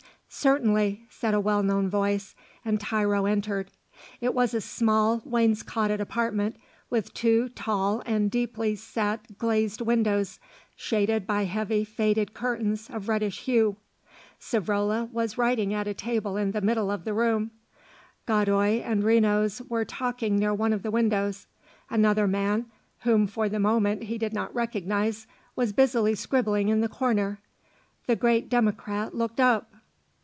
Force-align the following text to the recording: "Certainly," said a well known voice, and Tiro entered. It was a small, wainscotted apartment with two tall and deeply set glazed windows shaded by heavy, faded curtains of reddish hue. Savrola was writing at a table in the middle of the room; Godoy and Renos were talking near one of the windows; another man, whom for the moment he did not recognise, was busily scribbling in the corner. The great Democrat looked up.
"Certainly," 0.33 1.03
said 1.09 1.33
a 1.33 1.41
well 1.41 1.61
known 1.61 1.89
voice, 1.89 2.35
and 2.63 2.79
Tiro 2.79 3.25
entered. 3.25 3.69
It 4.21 4.33
was 4.33 4.53
a 4.53 4.61
small, 4.61 5.21
wainscotted 5.25 5.99
apartment 5.99 6.55
with 6.89 7.13
two 7.13 7.49
tall 7.49 8.01
and 8.05 8.31
deeply 8.31 8.77
set 8.77 9.37
glazed 9.37 9.81
windows 9.81 10.39
shaded 10.73 11.27
by 11.27 11.43
heavy, 11.43 11.83
faded 11.83 12.33
curtains 12.33 12.89
of 12.89 13.09
reddish 13.09 13.41
hue. 13.41 13.75
Savrola 14.39 15.11
was 15.11 15.37
writing 15.37 15.73
at 15.73 15.85
a 15.85 15.93
table 15.93 16.37
in 16.37 16.51
the 16.53 16.61
middle 16.61 16.89
of 16.89 17.03
the 17.03 17.13
room; 17.13 17.51
Godoy 18.25 18.79
and 18.79 19.03
Renos 19.03 19.61
were 19.69 19.83
talking 19.83 20.37
near 20.37 20.53
one 20.53 20.71
of 20.71 20.81
the 20.81 20.91
windows; 20.91 21.45
another 21.89 22.25
man, 22.25 22.67
whom 23.01 23.27
for 23.27 23.49
the 23.49 23.59
moment 23.59 24.03
he 24.03 24.17
did 24.17 24.31
not 24.31 24.55
recognise, 24.55 25.27
was 25.57 25.73
busily 25.73 26.15
scribbling 26.15 26.69
in 26.69 26.79
the 26.79 26.89
corner. 26.89 27.41
The 28.07 28.15
great 28.15 28.47
Democrat 28.47 29.13
looked 29.13 29.41
up. 29.41 29.67